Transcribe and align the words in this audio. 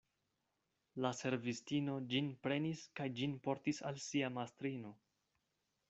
La 1.05 1.11
servistino 1.17 1.99
ĝin 2.15 2.33
prenis 2.47 2.81
kaj 3.01 3.09
ĝin 3.21 3.39
portis 3.47 3.83
al 3.91 4.05
sia 4.09 4.35
mastrino. 4.41 4.97